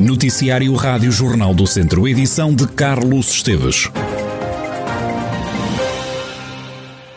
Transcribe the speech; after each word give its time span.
Noticiário 0.00 0.72
Rádio 0.76 1.12
Jornal 1.12 1.52
do 1.52 1.66
Centro, 1.66 2.08
edição 2.08 2.54
de 2.54 2.66
Carlos 2.66 3.30
Esteves. 3.32 3.90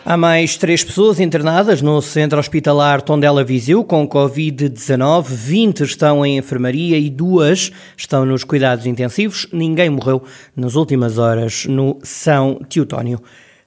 Há 0.04 0.18
mais 0.18 0.58
três 0.58 0.84
pessoas 0.84 1.18
internadas 1.18 1.80
no 1.80 2.02
centro 2.02 2.38
hospitalar 2.38 3.00
Tondela 3.00 3.42
Viseu 3.42 3.82
com 3.82 4.06
Covid-19. 4.06 5.24
20 5.28 5.80
estão 5.80 6.26
em 6.26 6.36
enfermaria 6.36 6.98
e 6.98 7.08
duas 7.08 7.72
estão 7.96 8.26
nos 8.26 8.44
cuidados 8.44 8.84
intensivos. 8.84 9.48
Ninguém 9.50 9.88
morreu 9.88 10.22
nas 10.54 10.74
últimas 10.74 11.16
horas 11.16 11.64
no 11.64 11.98
São 12.02 12.60
Teutónio. 12.68 13.18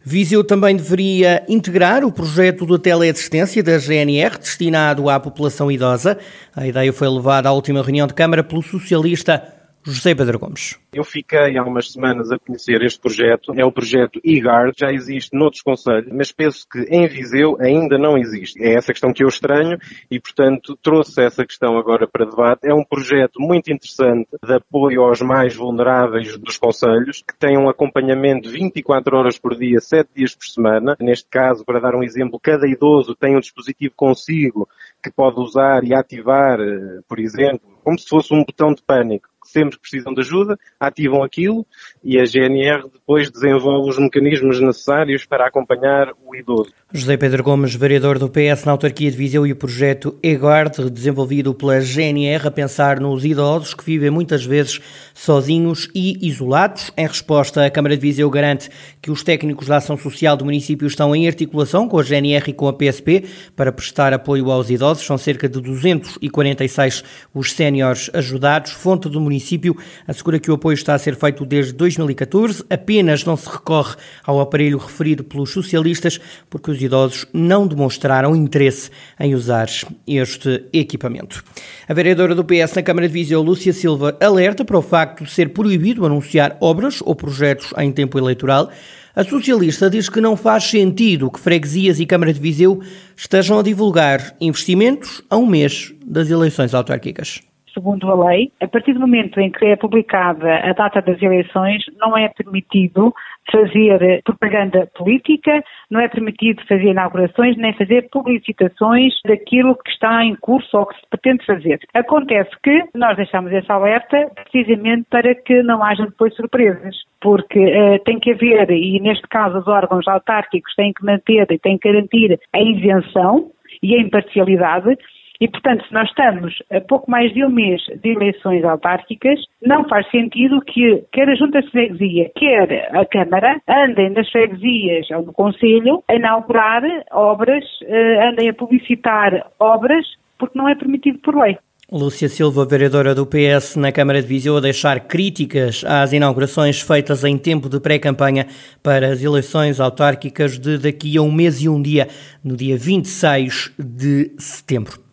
Viseu 0.09 0.41
também 0.41 0.73
deveria 0.73 1.43
integrar 1.49 2.05
o 2.05 2.11
projeto 2.13 2.65
de 2.65 2.79
teleassistência 2.79 3.61
da 3.61 3.77
GNR 3.77 4.37
destinado 4.39 5.09
à 5.09 5.19
população 5.19 5.69
idosa. 5.69 6.17
A 6.55 6.65
ideia 6.65 6.93
foi 6.93 7.09
levada 7.09 7.49
à 7.49 7.51
última 7.51 7.83
reunião 7.83 8.07
de 8.07 8.13
Câmara 8.13 8.41
pelo 8.41 8.63
socialista 8.63 9.56
José 9.91 10.13
Pedro 10.13 10.37
Gomes. 10.37 10.77
Eu 10.93 11.03
fiquei 11.03 11.57
há 11.57 11.63
umas 11.63 11.91
semanas 11.91 12.31
a 12.31 12.37
conhecer 12.37 12.81
este 12.81 12.99
projeto. 12.99 13.53
É 13.55 13.63
o 13.63 13.71
projeto 13.71 14.19
IGAR, 14.23 14.71
já 14.75 14.91
existe 14.91 15.37
noutros 15.37 15.61
conselhos, 15.61 16.11
mas 16.11 16.31
penso 16.31 16.67
que 16.69 16.79
em 16.89 17.07
Viseu 17.07 17.57
ainda 17.59 17.97
não 17.97 18.17
existe. 18.17 18.61
É 18.61 18.75
essa 18.75 18.91
questão 18.91 19.13
que 19.13 19.23
eu 19.23 19.27
estranho 19.27 19.77
e, 20.11 20.19
portanto, 20.19 20.77
trouxe 20.81 21.21
essa 21.21 21.45
questão 21.45 21.77
agora 21.77 22.07
para 22.07 22.25
debate. 22.25 22.67
É 22.67 22.73
um 22.73 22.83
projeto 22.83 23.39
muito 23.39 23.71
interessante 23.71 24.27
de 24.43 24.53
apoio 24.53 25.03
aos 25.03 25.21
mais 25.21 25.55
vulneráveis 25.55 26.37
dos 26.37 26.57
conselhos, 26.57 27.23
que 27.25 27.37
tem 27.37 27.57
um 27.57 27.69
acompanhamento 27.69 28.49
24 28.49 29.17
horas 29.17 29.39
por 29.39 29.55
dia, 29.55 29.79
7 29.79 30.09
dias 30.13 30.35
por 30.35 30.45
semana. 30.45 30.97
Neste 30.99 31.29
caso, 31.29 31.63
para 31.63 31.79
dar 31.79 31.95
um 31.95 32.03
exemplo, 32.03 32.39
cada 32.41 32.67
idoso 32.67 33.15
tem 33.15 33.37
um 33.37 33.39
dispositivo 33.39 33.93
consigo 33.95 34.67
que 35.01 35.11
pode 35.11 35.39
usar 35.39 35.83
e 35.83 35.93
ativar, 35.93 36.59
eh, 36.59 36.99
por 37.07 37.19
exemplo, 37.19 37.61
como 37.83 37.97
se 37.97 38.07
fosse 38.07 38.33
um 38.33 38.43
botão 38.43 38.73
de 38.73 38.81
pânico 38.81 39.29
sempre 39.47 39.75
que 39.75 39.81
precisam 39.81 40.13
de 40.13 40.21
ajuda, 40.21 40.57
ativam 40.79 41.23
aquilo 41.23 41.65
e 42.03 42.19
a 42.19 42.25
GNR 42.25 42.89
depois 42.93 43.29
desenvolve 43.29 43.89
os 43.89 43.97
mecanismos 43.97 44.59
necessários 44.59 45.25
para 45.25 45.47
acompanhar 45.47 46.11
o 46.25 46.35
idoso. 46.35 46.71
José 46.93 47.17
Pedro 47.17 47.43
Gomes, 47.43 47.75
vereador 47.75 48.19
do 48.19 48.29
PS 48.29 48.65
na 48.65 48.71
autarquia 48.71 49.11
de 49.11 49.17
Viseu 49.17 49.45
e 49.45 49.51
o 49.51 49.55
projeto 49.55 50.17
EGUARD, 50.23 50.89
desenvolvido 50.89 51.53
pela 51.53 51.79
GNR 51.81 52.47
a 52.47 52.51
pensar 52.51 52.99
nos 52.99 53.25
idosos 53.25 53.73
que 53.73 53.83
vivem 53.83 54.09
muitas 54.09 54.45
vezes 54.45 54.79
sozinhos 55.13 55.89
e 55.93 56.27
isolados. 56.27 56.91
Em 56.97 57.05
resposta, 57.05 57.65
a 57.65 57.69
Câmara 57.69 57.95
de 57.95 58.01
Viseu 58.01 58.29
garante 58.29 58.69
que 59.01 59.11
os 59.11 59.23
técnicos 59.23 59.67
da 59.67 59.77
ação 59.77 59.97
social 59.97 60.37
do 60.37 60.45
município 60.45 60.87
estão 60.87 61.15
em 61.15 61.27
articulação 61.27 61.87
com 61.87 61.99
a 61.99 62.03
GNR 62.03 62.51
e 62.51 62.53
com 62.53 62.67
a 62.67 62.73
PSP 62.73 63.25
para 63.55 63.71
prestar 63.71 64.13
apoio 64.13 64.51
aos 64.51 64.69
idosos. 64.69 65.05
São 65.05 65.17
cerca 65.17 65.49
de 65.49 65.59
246 65.59 67.03
os 67.33 67.51
séniores 67.53 68.09
ajudados. 68.13 68.71
Fonte 68.71 69.09
do 69.09 69.19
município 69.19 69.36
município 69.37 69.77
assegura 70.07 70.39
que 70.39 70.49
o 70.49 70.55
apoio 70.55 70.73
está 70.73 70.95
a 70.95 70.99
ser 70.99 71.15
feito 71.15 71.45
desde 71.45 71.73
2014, 71.73 72.63
apenas 72.69 73.23
não 73.23 73.37
se 73.37 73.47
recorre 73.47 73.95
ao 74.25 74.41
aparelho 74.41 74.77
referido 74.77 75.23
pelos 75.23 75.51
socialistas 75.51 76.19
porque 76.49 76.71
os 76.71 76.81
idosos 76.81 77.25
não 77.31 77.67
demonstraram 77.67 78.35
interesse 78.35 78.89
em 79.19 79.35
usar 79.35 79.67
este 80.07 80.65
equipamento. 80.73 81.43
A 81.87 81.93
vereadora 81.93 82.33
do 82.33 82.43
PS 82.43 82.73
na 82.75 82.83
Câmara 82.83 83.07
de 83.07 83.13
Viseu, 83.13 83.41
Lúcia 83.41 83.71
Silva, 83.71 84.17
alerta 84.19 84.65
para 84.65 84.77
o 84.77 84.81
facto 84.81 85.23
de 85.23 85.31
ser 85.31 85.49
proibido 85.49 86.05
anunciar 86.05 86.57
obras 86.59 87.01
ou 87.05 87.15
projetos 87.15 87.73
em 87.77 87.91
tempo 87.91 88.17
eleitoral. 88.17 88.71
A 89.15 89.23
socialista 89.23 89.89
diz 89.89 90.09
que 90.09 90.21
não 90.21 90.35
faz 90.35 90.63
sentido 90.65 91.31
que 91.31 91.39
freguesias 91.39 91.99
e 91.99 92.05
Câmara 92.05 92.33
de 92.33 92.39
Viseu 92.39 92.81
estejam 93.15 93.57
a 93.57 93.63
divulgar 93.63 94.35
investimentos 94.39 95.23
a 95.29 95.37
um 95.37 95.45
mês 95.45 95.93
das 96.05 96.29
eleições 96.29 96.73
autárquicas 96.73 97.41
segundo 97.73 98.09
a 98.09 98.29
lei, 98.29 98.51
a 98.61 98.67
partir 98.67 98.93
do 98.93 98.99
momento 98.99 99.39
em 99.39 99.51
que 99.51 99.65
é 99.65 99.75
publicada 99.75 100.57
a 100.57 100.73
data 100.73 101.01
das 101.01 101.21
eleições, 101.21 101.83
não 101.97 102.17
é 102.17 102.29
permitido 102.29 103.13
fazer 103.51 104.21
propaganda 104.23 104.89
política, 104.95 105.63
não 105.89 105.99
é 105.99 106.07
permitido 106.07 106.61
fazer 106.67 106.89
inaugurações, 106.89 107.55
nem 107.57 107.73
fazer 107.73 108.09
publicitações 108.11 109.13
daquilo 109.25 109.75
que 109.75 109.89
está 109.89 110.23
em 110.23 110.35
curso 110.35 110.77
ou 110.77 110.85
que 110.85 110.95
se 110.95 111.07
pretende 111.09 111.45
fazer. 111.45 111.79
Acontece 111.93 112.51
que 112.61 112.83
nós 112.93 113.15
deixamos 113.15 113.51
essa 113.53 113.73
alerta 113.73 114.31
precisamente 114.35 115.05
para 115.09 115.33
que 115.35 115.63
não 115.63 115.83
haja 115.83 116.05
depois 116.05 116.35
surpresas, 116.35 116.95
porque 117.21 117.59
uh, 117.59 118.03
tem 118.03 118.19
que 118.19 118.31
haver, 118.31 118.69
e 118.71 118.99
neste 118.99 119.27
caso 119.27 119.59
os 119.59 119.67
órgãos 119.67 120.07
autárquicos 120.07 120.73
têm 120.75 120.93
que 120.93 121.05
manter 121.05 121.47
e 121.49 121.59
têm 121.59 121.77
que 121.77 121.89
garantir 121.89 122.39
a 122.53 122.61
isenção 122.61 123.51
e 123.81 123.95
a 123.95 124.01
imparcialidade, 124.01 124.97
e, 125.39 125.47
portanto, 125.47 125.85
se 125.87 125.93
nós 125.93 126.09
estamos 126.09 126.55
a 126.71 126.81
pouco 126.81 127.09
mais 127.09 127.33
de 127.33 127.45
um 127.45 127.49
mês 127.49 127.81
de 128.01 128.09
eleições 128.09 128.63
autárquicas, 128.63 129.39
não 129.61 129.87
faz 129.87 130.09
sentido 130.09 130.61
que 130.61 131.03
quer 131.11 131.29
a 131.29 131.35
Junta 131.35 131.61
de 131.61 131.69
Freguesia, 131.69 132.31
quer 132.35 132.89
a 132.95 133.05
Câmara, 133.05 133.59
andem 133.67 134.09
nas 134.11 134.29
freguesias 134.29 135.09
ou 135.11 135.23
no 135.23 135.33
Conselho 135.33 136.03
a 136.07 136.15
inaugurar 136.15 136.83
obras, 137.11 137.63
eh, 137.83 138.29
andem 138.29 138.49
a 138.49 138.53
publicitar 138.53 139.47
obras, 139.59 140.05
porque 140.37 140.57
não 140.57 140.67
é 140.67 140.75
permitido 140.75 141.19
por 141.19 141.35
lei. 141.35 141.57
Lúcia 141.89 142.27
Silva, 142.27 142.65
vereadora 142.65 143.15
do 143.15 143.25
PS 143.25 143.77
na 143.77 143.93
Câmara 143.93 144.21
de 144.21 144.27
Viseu, 144.27 144.57
a 144.57 144.59
deixar 144.59 144.99
críticas 145.07 145.85
às 145.85 146.11
inaugurações 146.11 146.81
feitas 146.81 147.23
em 147.23 147.37
tempo 147.37 147.69
de 147.69 147.79
pré-campanha 147.79 148.45
para 148.83 149.07
as 149.07 149.23
eleições 149.23 149.79
autárquicas 149.79 150.59
de 150.59 150.77
daqui 150.77 151.17
a 151.17 151.21
um 151.21 151.31
mês 151.31 151.61
e 151.61 151.69
um 151.69 151.81
dia, 151.81 152.09
no 152.43 152.57
dia 152.57 152.77
26 152.77 153.73
de 153.79 154.35
setembro. 154.37 155.06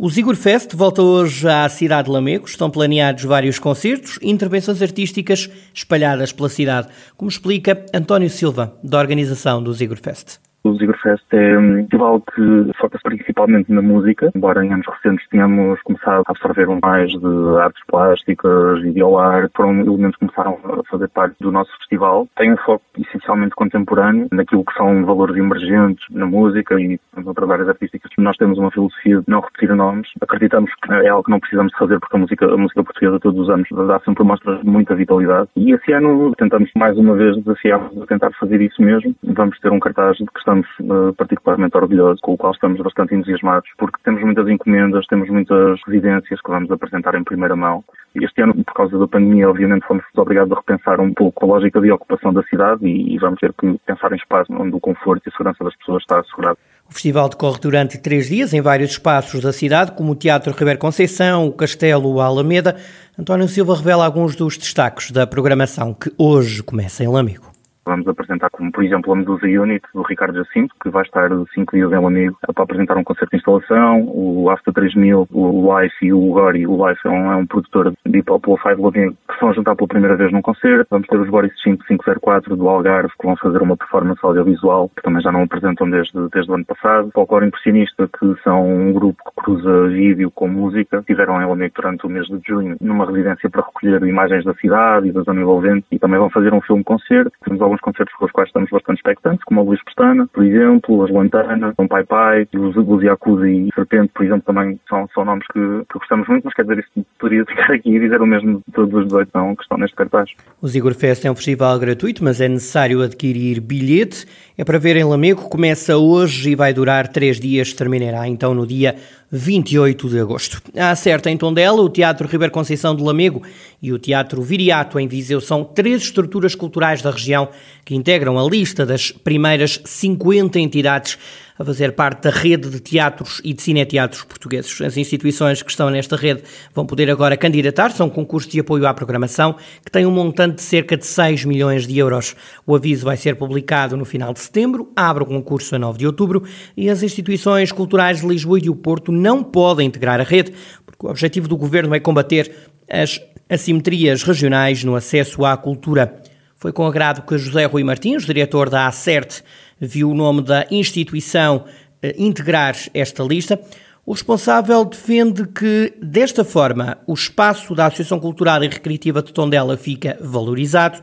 O 0.00 0.08
Zigor 0.08 0.36
Fest 0.36 0.76
volta 0.76 1.02
hoje 1.02 1.48
à 1.48 1.68
cidade 1.68 2.06
de 2.06 2.12
Lamego. 2.12 2.46
Estão 2.46 2.70
planeados 2.70 3.24
vários 3.24 3.58
concertos 3.58 4.16
e 4.22 4.30
intervenções 4.30 4.80
artísticas 4.80 5.50
espalhadas 5.74 6.30
pela 6.30 6.48
cidade, 6.48 6.86
como 7.16 7.28
explica 7.28 7.84
António 7.92 8.30
Silva, 8.30 8.78
da 8.80 8.96
organização 8.96 9.60
do 9.60 9.74
Zigor 9.74 9.98
Fest. 10.00 10.38
O 10.64 10.72
Zigerfest 10.72 11.24
é 11.32 11.58
um 11.58 11.76
festival 11.76 12.20
que 12.20 12.72
foca-se 12.78 13.02
principalmente 13.02 13.72
na 13.72 13.80
música, 13.80 14.30
embora 14.34 14.64
em 14.64 14.72
anos 14.72 14.86
recentes 14.86 15.26
tenhamos 15.28 15.80
começado 15.82 16.24
a 16.26 16.30
absorver 16.30 16.66
mais 16.82 17.10
de 17.12 17.58
artes 17.60 17.82
plásticas, 17.86 18.82
videoarte, 18.82 19.52
foram 19.56 19.80
elementos 19.80 20.16
que 20.18 20.26
começaram 20.26 20.58
a 20.64 20.82
fazer 20.90 21.08
parte 21.08 21.36
do 21.40 21.52
nosso 21.52 21.70
festival. 21.78 22.26
Tem 22.36 22.52
um 22.52 22.56
foco 22.58 22.84
essencialmente 22.98 23.54
contemporâneo, 23.54 24.28
naquilo 24.32 24.64
que 24.64 24.74
são 24.74 25.04
valores 25.04 25.36
emergentes 25.36 26.04
na 26.10 26.26
música 26.26 26.78
e 26.80 26.98
outras 27.24 27.50
áreas 27.50 27.68
artísticas. 27.68 28.10
Nós 28.18 28.36
temos 28.36 28.58
uma 28.58 28.70
filosofia 28.70 29.18
de 29.20 29.24
não 29.28 29.40
repetir 29.40 29.74
nomes. 29.74 30.08
Acreditamos 30.20 30.72
que 30.82 30.92
é 30.92 31.08
algo 31.08 31.24
que 31.24 31.30
não 31.30 31.40
precisamos 31.40 31.72
fazer 31.78 32.00
porque 32.00 32.16
a 32.16 32.20
música, 32.20 32.46
a 32.46 32.56
música 32.56 32.82
portuguesa 32.82 33.20
todos 33.20 33.40
os 33.40 33.50
anos 33.50 33.68
dá 33.86 34.00
sempre 34.00 34.24
mostras 34.24 34.60
de 34.60 34.66
muita 34.66 34.94
vitalidade. 34.94 35.48
E 35.56 35.72
esse 35.72 35.92
ano 35.92 36.34
tentamos 36.36 36.70
mais 36.76 36.98
uma 36.98 37.14
vez 37.14 37.36
desafiar 37.36 37.80
a 37.80 38.06
tentar 38.06 38.32
fazer 38.32 38.60
isso 38.60 38.82
mesmo. 38.82 39.14
Vamos 39.22 39.58
ter 39.60 39.70
um 39.70 39.78
cartaz 39.80 40.16
de 40.16 40.26
que 40.26 40.47
estamos 40.48 40.66
uh, 40.80 41.12
particularmente 41.14 41.76
orgulhosos, 41.76 42.20
com 42.22 42.32
o 42.32 42.36
qual 42.36 42.52
estamos 42.52 42.80
bastante 42.80 43.14
entusiasmados, 43.14 43.68
porque 43.76 43.98
temos 44.02 44.22
muitas 44.22 44.48
encomendas, 44.48 45.06
temos 45.06 45.28
muitas 45.28 45.78
residências 45.86 46.40
que 46.40 46.50
vamos 46.50 46.70
apresentar 46.70 47.14
em 47.14 47.24
primeira 47.24 47.54
mão. 47.54 47.84
Este 48.14 48.42
ano, 48.42 48.54
por 48.64 48.74
causa 48.74 48.98
da 48.98 49.06
pandemia, 49.06 49.48
obviamente 49.50 49.86
fomos 49.86 50.02
obrigados 50.16 50.50
a 50.52 50.56
repensar 50.56 51.00
um 51.00 51.12
pouco 51.12 51.44
a 51.44 51.48
lógica 51.48 51.80
de 51.80 51.92
ocupação 51.92 52.32
da 52.32 52.42
cidade 52.44 52.86
e, 52.86 53.14
e 53.14 53.18
vamos 53.18 53.38
ter 53.38 53.52
que 53.52 53.78
pensar 53.86 54.12
em 54.12 54.16
espaços 54.16 54.54
onde 54.58 54.74
o 54.74 54.80
conforto 54.80 55.22
e 55.26 55.28
a 55.28 55.32
segurança 55.32 55.62
das 55.62 55.76
pessoas 55.76 56.02
está 56.02 56.18
assegurado. 56.18 56.58
O 56.88 56.92
festival 56.92 57.28
decorre 57.28 57.60
durante 57.60 57.98
três 57.98 58.28
dias 58.28 58.54
em 58.54 58.62
vários 58.62 58.92
espaços 58.92 59.42
da 59.42 59.52
cidade, 59.52 59.92
como 59.92 60.12
o 60.12 60.16
Teatro 60.16 60.52
Ribeiro 60.52 60.78
Conceição, 60.78 61.46
o 61.46 61.52
Castelo 61.52 62.18
Alameda. 62.18 62.76
António 63.18 63.46
Silva 63.46 63.76
revela 63.76 64.06
alguns 64.06 64.34
dos 64.34 64.56
destaques 64.56 65.10
da 65.10 65.26
programação 65.26 65.92
que 65.92 66.10
hoje 66.16 66.62
começa 66.62 67.04
em 67.04 67.08
Lâmigo. 67.08 67.47
Vamos 67.88 68.06
apresentar 68.06 68.50
como, 68.50 68.70
por 68.70 68.84
exemplo, 68.84 69.10
a 69.14 69.16
Medusa 69.16 69.46
Unit 69.46 69.82
do 69.94 70.02
Ricardo 70.02 70.36
Jacinto, 70.36 70.74
que 70.82 70.90
vai 70.90 71.02
estar 71.04 71.30
cinco 71.54 71.74
dias 71.74 71.90
em 71.90 71.94
Amigo 71.94 72.36
para 72.54 72.64
apresentar 72.64 72.98
um 72.98 73.02
concerto 73.02 73.30
de 73.30 73.38
instalação. 73.38 74.02
O 74.12 74.50
After 74.50 74.74
3000, 74.74 75.26
o 75.32 75.80
Life 75.80 75.96
e 76.04 76.12
o 76.12 76.20
Gori. 76.20 76.66
O 76.66 76.86
Life 76.86 77.00
é 77.06 77.10
um, 77.10 77.32
é 77.32 77.36
um 77.36 77.46
produtor 77.46 77.94
de 78.04 78.18
hip 78.18 78.30
hop 78.30 78.46
lo 78.46 78.58
de 78.58 78.82
Lamego 78.82 79.16
que 79.28 79.40
vão 79.40 79.54
juntar 79.54 79.74
pela 79.74 79.88
primeira 79.88 80.16
vez 80.16 80.30
num 80.30 80.42
concerto. 80.42 80.86
Vamos 80.90 81.06
ter 81.06 81.18
os 81.18 81.30
Boris 81.30 81.52
5504 81.62 82.56
do 82.56 82.68
Algarve, 82.68 83.12
que 83.18 83.26
vão 83.26 83.36
fazer 83.36 83.62
uma 83.62 83.76
performance 83.76 84.20
audiovisual, 84.22 84.90
que 84.90 85.02
também 85.02 85.22
já 85.22 85.32
não 85.32 85.44
apresentam 85.44 85.88
desde, 85.88 86.28
desde 86.28 86.50
o 86.50 86.54
ano 86.54 86.64
passado. 86.66 87.10
Folclore 87.14 87.46
Impressionista, 87.46 88.08
que 88.08 88.34
são 88.42 88.68
um 88.68 88.92
grupo 88.92 89.22
que 89.24 89.42
cruza 89.42 89.88
vídeo 89.88 90.30
com 90.30 90.48
música. 90.48 90.98
Estiveram 90.98 91.40
em 91.40 91.46
Lamego 91.46 91.74
durante 91.74 92.06
o 92.06 92.10
mês 92.10 92.26
de 92.26 92.40
junho, 92.46 92.76
numa 92.80 93.06
residência 93.06 93.48
para 93.48 93.64
recolher 93.64 94.02
imagens 94.06 94.44
da 94.44 94.54
cidade 94.54 95.08
e 95.08 95.12
da 95.12 95.22
zona 95.22 95.40
envolvente, 95.40 95.86
e 95.90 95.98
também 95.98 96.18
vão 96.18 96.30
fazer 96.30 96.52
um 96.52 96.60
filme-concerto. 96.60 97.32
Temos 97.44 97.62
alguns 97.62 97.77
alguns 97.78 97.80
concertos 97.80 98.14
com 98.16 98.26
os 98.26 98.32
quais 98.32 98.48
estamos 98.48 98.70
bastante 98.70 98.98
expectantes, 98.98 99.44
como 99.44 99.60
a 99.60 99.62
Luís 99.62 99.82
Pestana, 99.84 100.28
por 100.32 100.44
exemplo, 100.44 101.04
as 101.04 101.10
Lantana, 101.10 101.74
o 101.76 101.88
Pai 101.88 102.04
Pai, 102.04 102.48
os, 102.54 102.76
os 102.76 103.02
Yakuza 103.02 103.48
e 103.48 103.68
Serpente, 103.74 104.10
por 104.14 104.24
exemplo, 104.24 104.42
também 104.46 104.78
são, 104.88 105.08
são 105.14 105.24
nomes 105.24 105.46
que, 105.52 105.60
que 105.60 105.98
gostamos 105.98 106.28
muito, 106.28 106.44
mas 106.44 106.54
quer 106.54 106.62
dizer, 106.62 106.78
isso 106.78 107.06
poderia 107.18 107.44
ficar 107.46 107.72
aqui 107.72 107.90
e 107.90 108.00
dizer 108.00 108.20
o 108.20 108.26
mesmo 108.26 108.62
de 108.66 108.72
todos 108.74 108.94
os 108.94 109.04
18 109.06 109.30
não, 109.34 109.56
que 109.56 109.62
estão 109.62 109.78
neste 109.78 109.96
cartaz. 109.96 110.30
O 110.60 110.68
Zigor 110.68 110.94
Fest 110.94 111.24
é 111.24 111.30
um 111.30 111.36
festival 111.36 111.78
gratuito, 111.78 112.22
mas 112.22 112.40
é 112.40 112.48
necessário 112.48 113.02
adquirir 113.02 113.60
bilhete. 113.60 114.26
É 114.56 114.64
para 114.64 114.78
ver 114.78 114.96
em 114.96 115.04
Lamego, 115.04 115.48
começa 115.48 115.96
hoje 115.96 116.50
e 116.50 116.54
vai 116.54 116.72
durar 116.72 117.08
três 117.08 117.38
dias, 117.38 117.72
terminará 117.72 118.26
então 118.26 118.54
no 118.54 118.66
dia 118.66 118.96
28 119.30 120.08
de 120.08 120.20
agosto. 120.20 120.62
A 120.76 120.90
Acerta 120.90 121.30
em 121.30 121.36
Tondela, 121.36 121.80
o 121.82 121.88
Teatro 121.88 122.26
Ribeiro 122.26 122.52
Conceição 122.52 122.96
de 122.96 123.02
Lamego 123.02 123.42
e 123.80 123.92
o 123.92 123.98
Teatro 123.98 124.40
Viriato 124.40 124.98
em 124.98 125.06
Viseu 125.06 125.40
são 125.40 125.62
três 125.62 126.02
estruturas 126.02 126.54
culturais 126.54 127.02
da 127.02 127.10
região 127.10 127.48
que 127.84 127.94
integram 127.94 128.38
a 128.38 128.48
lista 128.48 128.84
das 128.84 129.10
primeiras 129.10 129.80
50 129.84 130.58
entidades 130.58 131.18
a 131.58 131.64
fazer 131.64 131.92
parte 131.92 132.22
da 132.22 132.30
rede 132.30 132.70
de 132.70 132.80
teatros 132.80 133.40
e 133.42 133.52
de 133.52 133.60
cineteatros 133.60 134.22
portugueses. 134.22 134.80
As 134.80 134.96
instituições 134.96 135.60
que 135.60 135.70
estão 135.70 135.90
nesta 135.90 136.14
rede 136.14 136.42
vão 136.72 136.86
poder 136.86 137.10
agora 137.10 137.36
candidatar-se 137.36 138.00
a 138.00 138.04
um 138.04 138.08
concurso 138.08 138.48
de 138.48 138.60
apoio 138.60 138.86
à 138.86 138.94
programação 138.94 139.56
que 139.84 139.90
tem 139.90 140.06
um 140.06 140.10
montante 140.10 140.56
de 140.56 140.62
cerca 140.62 140.96
de 140.96 141.04
6 141.04 141.44
milhões 141.44 141.86
de 141.86 141.98
euros. 141.98 142.36
O 142.64 142.76
aviso 142.76 143.04
vai 143.04 143.16
ser 143.16 143.34
publicado 143.34 143.96
no 143.96 144.04
final 144.04 144.32
de 144.32 144.40
setembro, 144.40 144.92
abre 144.94 145.24
o 145.24 145.26
concurso 145.26 145.74
a 145.74 145.78
9 145.78 145.98
de 145.98 146.06
outubro 146.06 146.44
e 146.76 146.88
as 146.88 147.02
instituições 147.02 147.72
culturais 147.72 148.20
de 148.20 148.28
Lisboa 148.28 148.58
e 148.58 148.62
do 148.62 148.76
Porto 148.76 149.10
não 149.10 149.42
podem 149.42 149.88
integrar 149.88 150.20
a 150.20 150.24
rede, 150.24 150.52
porque 150.86 151.06
o 151.06 151.10
objetivo 151.10 151.48
do 151.48 151.56
governo 151.56 151.94
é 151.94 151.98
combater 151.98 152.52
as 152.88 153.20
assimetrias 153.48 154.22
regionais 154.22 154.84
no 154.84 154.94
acesso 154.94 155.44
à 155.44 155.56
cultura. 155.56 156.22
Foi 156.58 156.72
com 156.72 156.84
agrado 156.84 157.22
que 157.22 157.38
José 157.38 157.66
Rui 157.66 157.84
Martins, 157.84 158.26
diretor 158.26 158.68
da 158.68 158.88
ACERT, 158.88 159.42
viu 159.80 160.10
o 160.10 160.14
nome 160.14 160.42
da 160.42 160.66
instituição 160.72 161.64
eh, 162.02 162.16
integrar 162.18 162.76
esta 162.92 163.22
lista. 163.22 163.60
O 164.04 164.12
responsável 164.12 164.84
defende 164.84 165.46
que, 165.46 165.94
desta 166.02 166.42
forma, 166.44 166.98
o 167.06 167.14
espaço 167.14 167.76
da 167.76 167.86
Associação 167.86 168.18
Cultural 168.18 168.64
e 168.64 168.68
Recreativa 168.68 169.22
de 169.22 169.32
Tondela 169.32 169.76
fica 169.76 170.18
valorizado. 170.20 171.00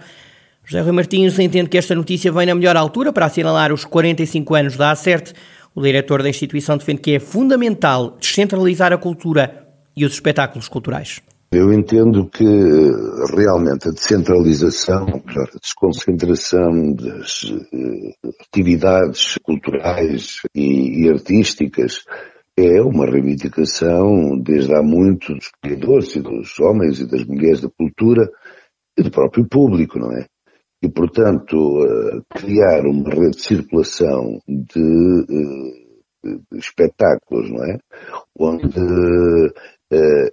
José 0.65 0.81
Rui 0.81 0.91
Martins 0.91 1.39
entende 1.39 1.69
que 1.69 1.77
esta 1.77 1.95
notícia 1.95 2.33
vem 2.33 2.47
na 2.47 2.55
melhor 2.55 2.75
altura 2.75 3.13
para 3.13 3.27
assinalar 3.27 3.71
os 3.71 3.85
45 3.85 4.55
anos 4.55 4.75
da 4.75 4.91
ACERT. 4.91 5.31
O 5.73 5.81
diretor 5.81 6.21
da 6.21 6.27
instituição 6.27 6.75
defende 6.75 6.99
que 6.99 7.11
é 7.11 7.19
fundamental 7.19 8.17
descentralizar 8.19 8.91
a 8.91 8.97
cultura 8.97 9.65
e 9.95 10.03
os 10.03 10.11
espetáculos 10.11 10.67
culturais. 10.67 11.21
Eu 11.55 11.71
entendo 11.71 12.29
que 12.29 12.43
realmente 13.33 13.87
a 13.87 13.91
descentralização, 13.91 15.05
a 15.07 15.57
desconcentração 15.57 16.93
das 16.93 17.43
uh, 17.43 18.33
atividades 18.41 19.37
culturais 19.41 20.41
e, 20.53 21.05
e, 21.05 21.09
artísticas 21.09 22.03
é 22.57 22.81
uma 22.81 23.05
reivindicação 23.05 24.37
desde 24.37 24.75
há 24.75 24.83
muito 24.83 25.33
dos 25.33 25.49
criadores 25.61 26.13
e 26.17 26.21
dos 26.21 26.59
homens 26.59 26.99
e 26.99 27.07
das 27.07 27.23
mulheres 27.23 27.61
da 27.61 27.69
cultura 27.69 28.29
e 28.97 29.03
do 29.03 29.09
próprio 29.09 29.47
público, 29.47 29.97
não 29.97 30.11
é? 30.11 30.25
E, 30.83 30.89
portanto, 30.89 31.55
uh, 31.55 32.21
criar 32.31 32.85
uma 32.85 33.09
rede 33.11 33.37
de 33.37 33.41
circulação 33.41 34.41
de, 34.45 34.81
uh, 34.81 35.85
de 36.51 36.59
espetáculos, 36.59 37.49
não 37.49 37.63
é? 37.63 37.77
Onde 38.37 38.67
eh, 38.67 39.53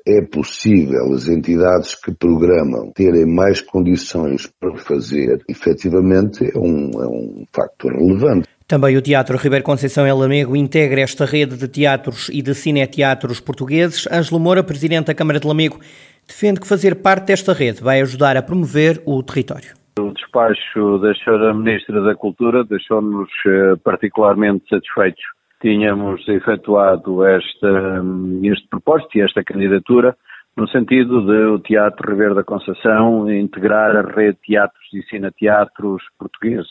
é 0.06 0.22
possível 0.22 1.12
as 1.12 1.28
entidades 1.28 1.94
que 1.94 2.12
programam 2.12 2.90
terem 2.92 3.26
mais 3.26 3.60
condições 3.60 4.46
para 4.60 4.76
fazer, 4.76 5.42
efetivamente 5.48 6.44
é 6.44 6.58
um, 6.58 6.90
é 7.00 7.06
um 7.06 7.44
facto 7.52 7.88
relevante. 7.88 8.48
Também 8.66 8.96
o 8.96 9.02
Teatro 9.02 9.36
Ribeiro 9.36 9.64
Conceição 9.64 10.06
em 10.06 10.12
Lamego 10.12 10.56
integra 10.56 11.00
esta 11.00 11.24
rede 11.24 11.56
de 11.56 11.68
teatros 11.68 12.30
e 12.32 12.40
de 12.40 12.54
cineteatros 12.54 13.38
portugueses. 13.38 14.08
Ângelo 14.10 14.40
Moura, 14.40 14.62
Presidente 14.62 15.08
da 15.08 15.14
Câmara 15.14 15.38
de 15.38 15.46
Lamego, 15.46 15.78
defende 16.26 16.60
que 16.60 16.66
fazer 16.66 16.96
parte 16.96 17.26
desta 17.26 17.52
rede 17.52 17.82
vai 17.82 18.00
ajudar 18.00 18.36
a 18.36 18.42
promover 18.42 19.02
o 19.04 19.22
território. 19.22 19.74
O 19.98 20.10
despacho 20.12 20.98
da 21.00 21.12
Sra. 21.12 21.52
Ministra 21.52 22.02
da 22.02 22.14
Cultura 22.14 22.64
deixou-nos 22.64 23.28
eh, 23.46 23.74
particularmente 23.84 24.64
satisfeitos 24.70 25.22
tínhamos 25.62 26.28
efetuado 26.28 27.24
esta, 27.24 28.02
este 28.42 28.68
propósito 28.68 29.16
e 29.16 29.22
esta 29.22 29.42
candidatura 29.44 30.16
no 30.56 30.68
sentido 30.68 31.24
de 31.24 31.46
o 31.46 31.58
Teatro 31.60 32.10
Ribeiro 32.10 32.34
da 32.34 32.44
Conceição 32.44 33.30
integrar 33.30 33.96
a 33.96 34.02
rede 34.02 34.38
de 34.42 34.48
teatros 34.48 34.92
e 34.92 35.02
cineteatros 35.04 36.02
portugueses. 36.18 36.70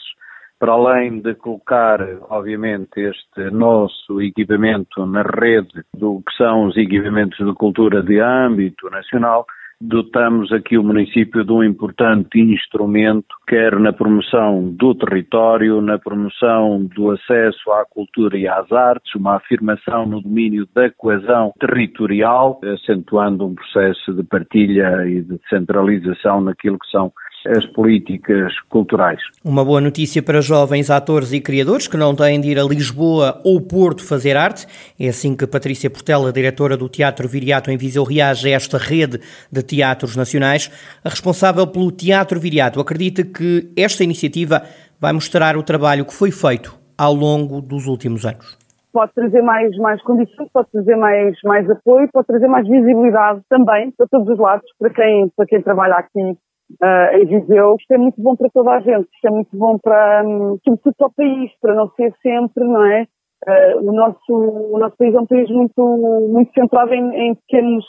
Para 0.59 0.73
além 0.73 1.19
de 1.21 1.33
colocar, 1.33 1.99
obviamente, 2.29 2.99
este 2.99 3.49
nosso 3.49 4.21
equipamento 4.21 5.03
na 5.07 5.23
rede 5.23 5.83
do 5.95 6.21
que 6.21 6.35
são 6.38 6.65
os 6.67 6.77
equipamentos 6.77 7.43
de 7.43 7.53
cultura 7.55 8.03
de 8.03 8.19
âmbito 8.19 8.88
nacional, 8.91 9.47
dotamos 9.81 10.51
aqui 10.54 10.78
o 10.78 10.83
município 10.83 11.44
de 11.44 11.51
um 11.51 11.63
importante 11.63 12.39
instrumento, 12.39 13.36
quer 13.48 13.78
na 13.80 13.92
promoção 13.92 14.69
do 14.72 14.94
território, 14.94 15.81
na 15.81 15.98
promoção 15.98 16.86
do 16.95 17.12
acesso 17.12 17.72
à 17.72 17.86
cultura 17.86 18.38
e 18.38 18.48
às 18.48 18.72
artes, 18.72 19.16
uma 19.16 19.36
afirmação 19.36 20.06
no 20.06 20.22
domínio 20.22 20.68
da 20.74 20.89
coesão 20.92 21.51
territorial, 21.60 22.62
acentuando 22.63 23.45
um 23.45 23.56
processo 23.56 24.13
de 24.13 24.24
partilha 24.24 25.07
e 25.07 25.22
de 25.22 25.39
centralização 25.50 26.42
naquilo 26.42 26.77
que 26.77 26.89
são 26.89 27.12
as 27.48 27.66
políticas 27.68 28.54
culturais. 28.69 29.19
Uma 29.44 29.66
boa 29.66 29.81
notícia 29.81 30.22
para 30.22 30.42
jovens 30.42 30.89
atores 30.89 31.34
e 31.34 31.42
criadores 31.42 31.88
que 31.88 31.98
não 31.98 32.16
têm 32.16 32.39
de 32.39 32.50
ir 32.50 32.60
a 32.60 32.63
Lisboa 32.63 33.42
ou 33.44 33.60
Porto 33.60 34.04
fazer 34.04 34.38
arte. 34.38 34.68
É 35.00 35.07
assim 35.07 35.36
que 35.36 35.48
Patrícia 35.48 35.89
Portela, 35.89 36.31
diretora 36.31 36.77
do 36.77 36.88
Teatro 36.88 37.27
Viriato 37.27 37.72
em 37.72 37.77
Viseu, 37.77 38.04
reage 38.04 38.48
a 38.48 38.56
esta 38.56 38.77
rede 38.77 39.19
de 39.51 39.63
teatros 39.71 40.15
nacionais. 40.15 40.69
A 41.03 41.09
responsável 41.09 41.65
pelo 41.65 41.91
Teatro 41.91 42.39
Viriato 42.39 42.79
acredita 42.79 43.23
que 43.23 43.71
esta 43.75 44.03
iniciativa 44.03 44.63
vai 45.00 45.13
mostrar 45.13 45.56
o 45.57 45.63
trabalho 45.63 46.06
que 46.06 46.13
foi 46.13 46.31
feito 46.31 46.77
ao 46.97 47.13
longo 47.13 47.62
dos 47.62 47.88
últimos 47.88 48.25
anos 48.25 48.59
pode 48.94 49.13
trazer 49.13 49.41
mais, 49.41 49.75
mais 49.77 50.01
condições, 50.03 50.50
pode 50.51 50.69
trazer 50.69 50.95
mais, 50.97 51.38
mais 51.45 51.69
apoio, 51.69 52.09
pode 52.12 52.27
trazer 52.27 52.47
mais 52.47 52.68
visibilidade 52.68 53.41
também 53.50 53.91
para 53.91 54.06
todos 54.07 54.27
os 54.27 54.38
lados, 54.38 54.69
para 54.77 54.89
quem, 54.89 55.29
para 55.29 55.45
quem 55.45 55.62
trabalha 55.62 55.95
aqui 55.95 56.21
uh, 56.21 57.17
em 57.17 57.25
Viseu, 57.25 57.75
isto 57.79 57.91
é 57.91 57.97
muito 57.97 58.21
bom 58.21 58.35
para 58.35 58.50
toda 58.50 58.71
a 58.71 58.79
gente, 58.79 59.07
isto 59.13 59.27
é 59.27 59.31
muito 59.31 59.56
bom 59.56 59.77
para, 59.77 60.24
um, 60.25 60.57
sobretudo 60.63 60.95
para 60.97 61.07
o 61.07 61.13
país, 61.13 61.51
para 61.62 61.75
não 61.75 61.89
ser 61.91 62.13
sempre, 62.21 62.63
não 62.63 62.85
é? 62.85 63.07
Uh, 63.47 63.89
o, 63.89 63.91
nosso, 63.91 64.33
o 64.33 64.77
nosso 64.77 64.95
país 64.97 65.15
é 65.15 65.19
um 65.19 65.25
país 65.25 65.50
muito, 65.50 66.29
muito 66.29 66.53
centrado 66.53 66.94
em, 66.94 67.29
em 67.29 67.35
pequenos, 67.35 67.85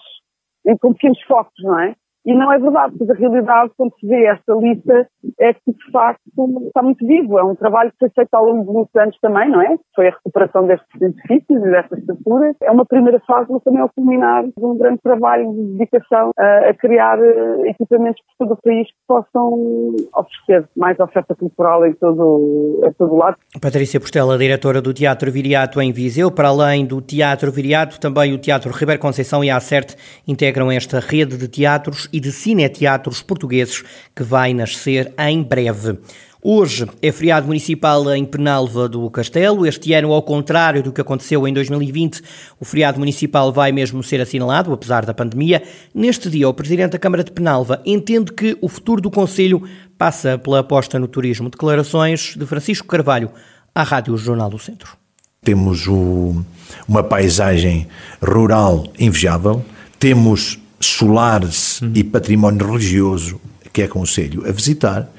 com 0.81 0.93
pequenos 0.93 1.21
focos, 1.23 1.55
não 1.63 1.79
é? 1.81 1.95
E 2.25 2.35
não 2.35 2.53
é 2.53 2.59
verdade, 2.59 2.95
porque 2.97 3.13
a 3.13 3.17
realidade, 3.17 3.73
quando 3.77 3.93
se 3.99 4.07
vê 4.07 4.27
esta 4.27 4.55
lista, 4.55 5.09
é 5.41 5.53
que 5.53 5.73
de 5.73 5.91
facto 5.91 6.21
está 6.67 6.83
muito 6.83 7.05
vivo. 7.05 7.39
É 7.39 7.45
um 7.45 7.57
trabalho 7.57 7.91
que 7.91 7.99
foi 7.99 8.11
feito 8.11 8.33
ao 8.35 8.45
longo 8.45 8.65
de 8.65 8.73
muitos 8.73 8.95
anos 8.95 9.19
também, 9.21 9.51
não 9.51 9.61
é? 9.61 9.77
Foi 9.95 10.09
a 10.09 10.11
recuperação 10.11 10.67
destes 10.67 11.03
edifícios 11.03 11.65
e 11.65 11.71
destas 11.71 11.99
estruturas. 11.99 12.55
É 12.63 12.71
uma 12.71 12.87
primeira 12.87 13.19
fase, 13.21 13.51
mas 13.51 13.63
também 13.65 13.81
é 13.81 13.85
o 13.85 13.89
culminar 13.89 14.45
de 14.45 14.53
um 14.59 14.79
grande 14.79 15.01
trabalho 15.03 15.53
de 15.53 15.63
dedicação 15.73 16.31
a, 16.39 16.71
a 16.71 16.75
criar 16.75 17.19
eh, 17.19 17.71
equipamentos 17.71 18.23
por 18.39 18.47
todo 18.47 18.57
o 18.57 18.63
país 18.63 18.87
que 18.87 18.95
possam 19.09 19.97
oferecer 20.15 20.69
mais 20.77 20.99
oferta 21.01 21.35
cultural 21.35 21.85
em 21.87 21.95
todo, 21.95 22.83
em 22.85 22.93
todo 22.93 23.15
o 23.15 23.17
lado. 23.17 23.37
Patrícia 23.61 23.99
Postela, 23.99 24.39
diretora 24.39 24.81
do 24.81 24.95
Teatro 24.95 25.31
Viriato 25.31 25.81
em 25.81 25.93
Viseu. 25.93 26.31
Para 26.31 26.49
além 26.49 26.87
do 26.87 27.01
Teatro 27.01 27.51
Viriato, 27.51 27.99
também 27.99 28.33
o 28.33 28.39
Teatro 28.39 28.73
Ribeiro 28.73 29.01
Conceição 29.01 29.43
e 29.43 29.51
a 29.51 29.57
Acerte 29.57 29.97
integram 30.27 30.71
esta 30.71 31.01
rede 31.01 31.37
de 31.37 31.49
teatros 31.49 32.12
e 32.13 32.21
de 32.21 32.31
cineteatros 32.31 33.23
portugueses 33.23 33.83
que 34.15 34.23
vai 34.23 34.53
nascer 34.53 35.13
em 35.19 35.43
breve. 35.43 35.99
Hoje 36.45 36.89
é 37.01 37.13
feriado 37.13 37.47
municipal 37.47 38.13
em 38.13 38.25
Penalva 38.25 38.89
do 38.89 39.09
Castelo. 39.11 39.65
Este 39.65 39.93
ano, 39.93 40.13
ao 40.13 40.21
contrário 40.21 40.83
do 40.83 40.91
que 40.91 41.01
aconteceu 41.01 41.47
em 41.47 41.53
2020, 41.53 42.21
o 42.59 42.65
feriado 42.65 42.99
municipal 42.99 43.53
vai 43.53 43.71
mesmo 43.71 44.03
ser 44.03 44.21
assinalado, 44.21 44.73
apesar 44.73 45.07
da 45.07 45.15
pandemia. 45.15 45.63
Neste 45.95 46.29
dia, 46.29 46.49
o 46.49 46.53
Presidente 46.53 46.91
da 46.91 46.99
Câmara 46.99 47.23
de 47.23 47.31
Penalva 47.31 47.81
entende 47.87 48.33
que 48.33 48.59
o 48.61 48.69
futuro 48.69 49.01
do 49.01 49.09
Conselho 49.09 49.63
passa 49.97 50.37
pela 50.37 50.59
aposta 50.59 50.99
no 50.99 51.07
turismo. 51.07 51.49
Declarações 51.49 52.35
de 52.37 52.45
Francisco 52.45 52.89
Carvalho 52.89 53.31
à 53.73 53.85
Rádio 53.85 54.17
Jornal 54.17 54.51
do 54.51 54.59
Centro. 54.59 54.97
Temos 55.45 55.87
o, 55.87 56.45
uma 56.89 57.05
paisagem 57.05 57.87
rural 58.21 58.89
invejável, 58.99 59.65
temos 59.97 60.59
solares 60.87 61.81
uhum. 61.81 61.93
e 61.95 62.05
património 62.05 62.67
religioso 62.67 63.41
que 63.73 63.83
é 63.83 63.85
aconselho 63.87 64.47
a 64.47 64.53
visitar. 64.53 65.11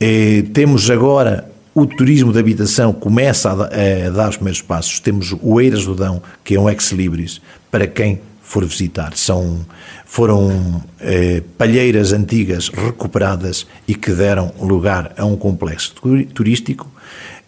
E 0.00 0.44
temos 0.52 0.90
agora 0.90 1.50
o 1.74 1.86
turismo 1.86 2.32
de 2.32 2.38
habitação 2.38 2.92
começa 2.92 3.50
a, 3.50 4.06
a 4.06 4.10
dar 4.10 4.30
os 4.30 4.36
primeiros 4.36 4.62
passos. 4.62 5.00
Temos 5.00 5.34
o 5.42 5.60
Eiras 5.60 5.84
do 5.84 5.94
Dão, 5.94 6.22
que 6.42 6.54
é 6.54 6.60
um 6.60 6.68
ex-libris, 6.68 7.40
para 7.70 7.86
quem 7.86 8.20
for 8.40 8.64
visitar. 8.64 9.14
São, 9.16 9.60
foram 10.04 10.82
eh, 11.00 11.42
palheiras 11.58 12.12
antigas 12.12 12.68
recuperadas 12.68 13.66
e 13.86 13.94
que 13.94 14.12
deram 14.12 14.54
lugar 14.60 15.12
a 15.18 15.24
um 15.24 15.36
complexo 15.36 15.94
turístico. 16.32 16.90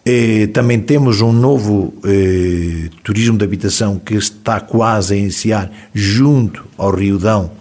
Eh, 0.05 0.47
também 0.47 0.79
temos 0.79 1.21
um 1.21 1.31
novo 1.31 1.93
eh, 2.03 2.89
turismo 3.03 3.37
de 3.37 3.43
habitação 3.43 3.99
que 3.99 4.15
está 4.15 4.59
quase 4.59 5.13
a 5.13 5.17
iniciar 5.17 5.71
junto 5.93 6.65
ao 6.77 6.95
Rio 6.95 7.17
Dão, 7.17 7.51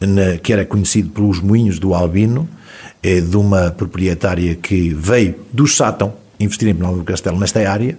na, 0.00 0.38
que 0.38 0.52
era 0.52 0.64
conhecido 0.64 1.10
pelos 1.10 1.40
Moinhos 1.40 1.78
do 1.78 1.94
Albino, 1.94 2.48
eh, 3.02 3.20
de 3.20 3.36
uma 3.36 3.70
proprietária 3.70 4.54
que 4.54 4.92
veio 4.94 5.34
do 5.52 5.66
Sátão 5.66 6.14
investir 6.44 6.68
em 6.68 6.74
Penalva 6.74 6.98
do 6.98 7.04
Castelo 7.04 7.38
nesta 7.38 7.68
área. 7.70 7.96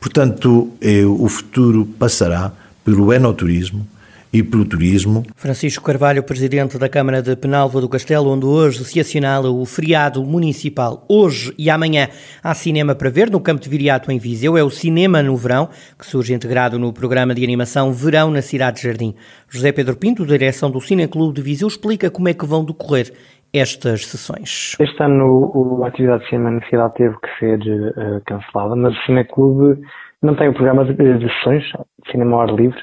Portanto, 0.00 0.70
eh, 0.80 1.04
o 1.04 1.28
futuro 1.28 1.86
passará 1.98 2.52
pelo 2.84 3.12
enoturismo, 3.12 3.86
e 4.32 4.42
pelo 4.42 4.64
turismo. 4.64 5.22
Francisco 5.36 5.84
Carvalho, 5.84 6.22
presidente 6.22 6.78
da 6.78 6.88
Câmara 6.88 7.20
de 7.20 7.36
Penalva 7.36 7.80
do 7.80 7.88
Castelo, 7.88 8.30
onde 8.30 8.46
hoje 8.46 8.82
se 8.84 8.98
assinala 8.98 9.50
o 9.50 9.66
feriado 9.66 10.24
municipal. 10.24 11.04
Hoje 11.08 11.52
e 11.58 11.68
amanhã 11.68 12.08
há 12.42 12.54
cinema 12.54 12.94
para 12.94 13.10
ver 13.10 13.30
no 13.30 13.40
Campo 13.40 13.60
de 13.60 13.68
Viriato, 13.68 14.10
em 14.10 14.18
Viseu. 14.18 14.56
É 14.56 14.62
o 14.62 14.70
Cinema 14.70 15.22
no 15.22 15.36
Verão, 15.36 15.68
que 15.98 16.06
surge 16.06 16.32
integrado 16.32 16.78
no 16.78 16.92
programa 16.92 17.34
de 17.34 17.44
animação 17.44 17.92
Verão 17.92 18.30
na 18.30 18.40
Cidade 18.40 18.78
de 18.78 18.84
Jardim. 18.84 19.14
José 19.48 19.70
Pedro 19.70 19.96
Pinto, 19.96 20.24
direção 20.24 20.70
do 20.70 20.80
Cineclube 20.80 21.34
de 21.34 21.42
Viseu, 21.42 21.68
explica 21.68 22.10
como 22.10 22.28
é 22.28 22.34
que 22.34 22.46
vão 22.46 22.64
decorrer 22.64 23.12
estas 23.52 24.06
sessões. 24.06 24.76
Este 24.80 25.02
ano 25.02 25.82
a 25.84 25.88
atividade 25.88 26.24
de 26.24 26.30
cinema 26.30 26.52
na 26.52 26.66
cidade 26.68 26.94
teve 26.94 27.14
que 27.16 27.38
ser 27.38 27.58
uh, 27.60 28.22
cancelada, 28.24 28.74
mas 28.74 28.94
o 28.96 29.02
Cineclube 29.04 29.78
não 30.22 30.34
tem 30.34 30.48
o 30.48 30.54
programa 30.54 30.86
de, 30.86 30.94
de 30.94 31.28
sessões, 31.34 31.64
de 31.64 32.10
cinema 32.10 32.36
ao 32.36 32.42
ar 32.42 32.54
livre, 32.54 32.80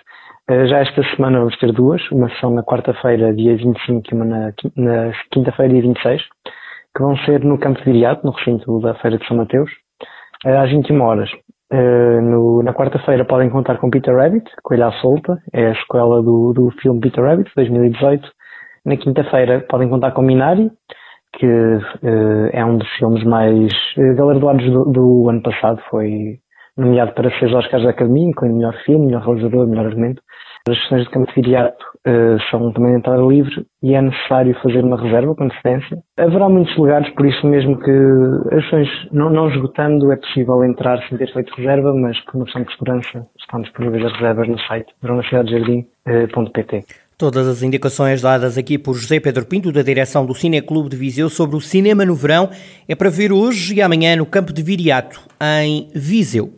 já 0.67 0.79
esta 0.79 1.03
semana 1.15 1.39
vamos 1.39 1.57
ter 1.59 1.71
duas, 1.71 2.01
uma 2.11 2.29
sessão 2.29 2.49
na 2.49 2.63
quarta-feira, 2.63 3.33
dia 3.33 3.55
25, 3.55 4.01
e 4.09 4.15
uma 4.15 4.25
na, 4.25 4.53
na 4.75 5.11
quinta-feira, 5.31 5.73
dia 5.73 5.81
26, 5.83 6.21
que 6.95 7.03
vão 7.03 7.15
ser 7.17 7.43
no 7.43 7.57
Campo 7.59 7.79
de 7.79 7.85
Viriato, 7.85 8.25
no 8.25 8.31
recinto 8.31 8.79
da 8.79 8.95
Feira 8.95 9.17
de 9.17 9.27
São 9.27 9.37
Mateus, 9.37 9.69
eh, 10.45 10.57
às 10.57 10.69
21 10.69 11.01
horas. 11.01 11.29
Uh, 11.71 12.19
no, 12.21 12.63
na 12.63 12.73
quarta-feira 12.73 13.23
podem 13.23 13.47
contar 13.47 13.77
com 13.77 13.91
Peter 13.91 14.15
Rabbit, 14.15 14.49
Coelha 14.63 14.87
à 14.87 14.91
Solta, 14.93 15.37
é 15.53 15.67
a 15.67 15.75
sequela 15.75 16.19
do, 16.23 16.51
do 16.51 16.71
filme 16.81 16.99
Peter 16.99 17.23
Rabbit, 17.23 17.51
2018. 17.55 18.27
Na 18.85 18.97
quinta-feira 18.97 19.63
podem 19.69 19.87
contar 19.87 20.11
com 20.11 20.23
Minari, 20.23 20.71
que 21.33 21.45
é 22.53 22.65
um 22.65 22.77
dos 22.77 22.89
filmes 22.97 23.23
mais 23.23 23.71
galardoados 24.15 24.65
do, 24.65 24.85
do, 24.85 25.29
ano 25.29 25.43
passado, 25.43 25.79
foi 25.91 26.39
nomeado 26.79 27.13
para 27.13 27.29
seis 27.39 27.53
Oscars 27.53 27.83
da 27.83 27.91
Academia, 27.91 28.29
incluindo 28.29 28.57
melhor 28.57 28.75
filme, 28.85 29.07
melhor 29.07 29.23
realizador, 29.23 29.67
melhor 29.67 29.85
argumento. 29.87 30.21
As 30.67 30.77
sessões 30.83 31.05
de 31.05 31.09
campo 31.09 31.41
de 31.41 31.55
uh, 31.55 31.69
são 32.51 32.71
também 32.73 32.91
de 32.91 32.97
entrada 32.99 33.21
livre 33.23 33.65
e 33.81 33.95
é 33.95 34.01
necessário 34.01 34.55
fazer 34.61 34.83
uma 34.83 35.01
reserva 35.01 35.33
com 35.33 35.45
antecedência. 35.45 35.97
Haverá 36.17 36.49
muitos 36.49 36.75
lugares, 36.77 37.09
por 37.15 37.25
isso 37.25 37.45
mesmo 37.47 37.79
que 37.79 37.91
as 38.55 38.63
sessões 38.65 38.89
não, 39.11 39.29
não 39.29 39.49
esgotando 39.49 40.11
é 40.11 40.17
possível 40.17 40.63
entrar 40.63 41.01
sem 41.07 41.17
ter 41.17 41.31
feito 41.33 41.53
reserva, 41.55 41.93
mas 41.93 42.19
por 42.25 42.35
uma 42.35 42.45
questão 42.45 42.63
de 42.63 42.71
segurança 42.73 43.25
estão 43.39 43.61
disponíveis 43.61 44.05
as 44.05 44.13
reservas 44.13 44.47
no 44.47 44.59
site 44.59 44.93
verãonacidadejardim.pt. 45.01 46.75
Eh, 46.75 46.83
Todas 47.17 47.47
as 47.47 47.63
indicações 47.63 48.21
dadas 48.21 48.57
aqui 48.57 48.77
por 48.77 48.93
José 48.93 49.19
Pedro 49.19 49.45
Pinto, 49.45 49.71
da 49.71 49.81
direção 49.81 50.25
do 50.25 50.33
Cineclube 50.33 50.89
de 50.89 50.95
Viseu, 50.95 51.29
sobre 51.29 51.55
o 51.57 51.61
cinema 51.61 52.05
no 52.05 52.15
verão, 52.15 52.49
é 52.87 52.95
para 52.95 53.09
ver 53.09 53.33
hoje 53.33 53.75
e 53.75 53.81
amanhã 53.81 54.15
no 54.15 54.25
Campo 54.25 54.53
de 54.53 54.63
Viriato, 54.63 55.19
em 55.41 55.89
Viseu. 55.93 56.53